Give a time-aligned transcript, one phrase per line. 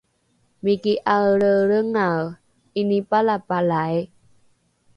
[0.63, 2.27] miki ’aelreelrengae
[2.79, 3.95] ’inipalapalai